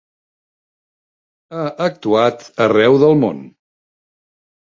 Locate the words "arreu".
2.67-2.99